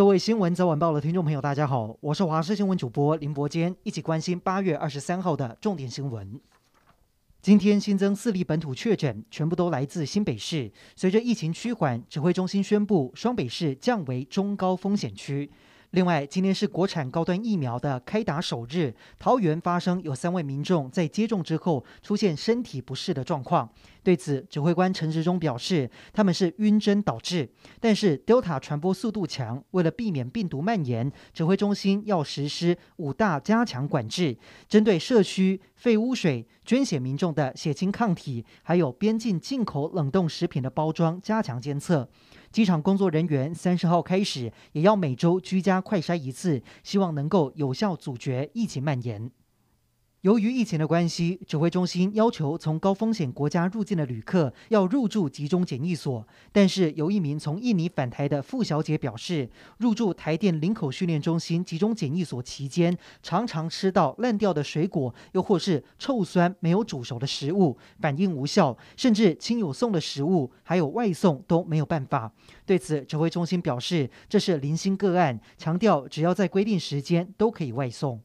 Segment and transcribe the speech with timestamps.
[0.00, 6.40] 各位新闻早晚报的听众朋友，大家好，我是华视新闻主播林伯坚，一起关心八月二十三号的重点新闻。
[7.42, 10.72] 今天新增四例本土确诊，全部都来自新北市。
[10.96, 15.50] 随着疫情趋缓，指挥中心宣布双北市降为中高风险区。
[15.90, 23.68] 另外，今天是国产高端疫苗的开打首日，桃园发生有三位民众在接种之后出现身体不适的状况。
[24.02, 27.48] 对此，指挥官陈时中表示，他们是晕针导致，
[27.78, 34.36] 但是 Delta 传播速度强，为了避免病毒蔓延，指挥中心要实施五大加强管制，
[34.68, 42.08] 针对社区废污水、捐血民众的血清抗体，还有边境进口冷冻食品的包装加强监测。
[42.50, 49.30] 机场工作人员三十号开始也要每周居家快筛一次，希望能够有效阻绝疫情蔓延。
[50.22, 56.28] 由于疫情的关系，指挥中心要求从高风险国家入境的旅客要入住集中检疫所。
[56.52, 72.30] 但是有一名从印尼返台的傅小姐表示，入住台电林口训练中心集中检疫所期间，常常吃到烂掉的水果，又或是臭酸没有煮熟的食物，反应无效，甚至亲友送的食物还有外送都没有办法。
[72.66, 78.20] 对此，指挥中心表示这是零星个案，强调只要在规定时间都可以外送。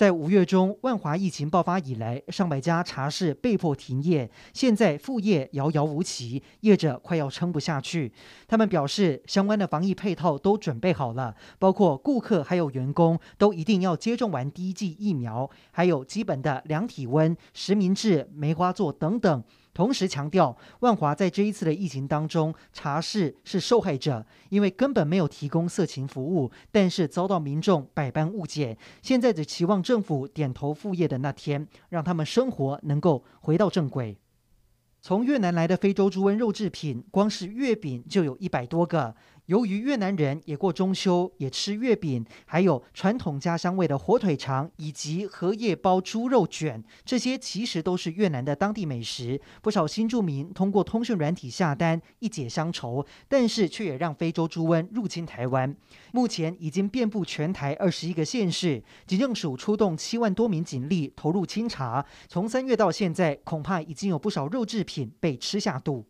[0.00, 8.10] 在五月中，万华疫情爆发以来，上百家茶室被迫停业，现在副业遥遥无期，业者快要撑不下去。
[8.48, 19.44] 他们表示，相关的防疫配套都准备好了，包括顾客还有员工都一定要接种完第一剂疫苗，还有基本的量体温、实名制、梅花座等等。
[19.72, 28.76] 同时强调，万华在这一次的疫情当中，茶室是受害者，因为根本没有提供色情服务，但是遭到民众百般误解。
[29.00, 34.18] 现在只期望政府点头复业的那天，让他们生活能够回到正轨。
[35.02, 39.14] 从越南来的非洲猪瘟肉制品，光是月饼就有一百多个。
[39.50, 49.40] 由于越南人也过中秋，也吃月饼，还有传统家乡味的火腿肠以及荷叶包猪肉卷，这些其实都是越南的当地美食。
[49.60, 55.74] 不少新住民通过通讯软体下单，一解乡愁，但是却也让非洲猪瘟入侵台湾。
[56.12, 62.06] 目前已经遍布全台二十一个县市，警政署出动七万多名警力投入清查。
[62.28, 66.06] 从三月到现在，恐怕已经有不少肉制品被吃下肚。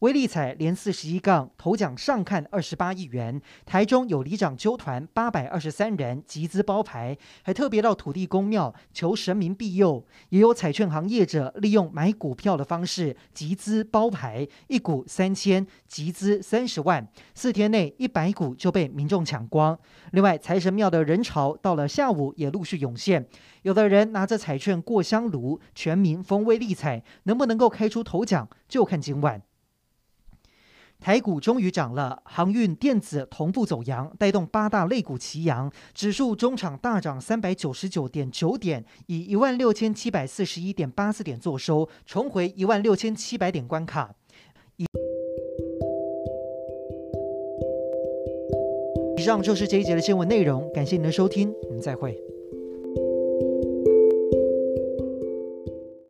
[0.00, 10.06] 威力彩连四十一杠头奖上看二十八亿元，台中有里长揪团八百二十三人集资包牌，还特别到土地公庙求神明庇佑。
[10.28, 17.04] 也有彩券行业者利用买股票的方式集资包牌，一股三千，集资三十万，
[17.34, 19.76] 四天内一百股就被民众抢光。
[20.12, 23.26] 另外，财神庙的人潮到了下午也陆续涌现，
[23.62, 29.42] 有的人拿着彩券过香炉，全民疯威力彩，能不能够开出头奖，就看今晚。
[31.00, 44.14] 台股终于涨了，航运、电子同步走阳，带动八大类股齐扬，指数中场大涨三百九十九点九点，以一万六千七百四十一点八四点作收，重回一万六千七百点关卡。
[49.16, 52.27] 以上就是这一节的新闻内容，感谢您的收听，我们再会。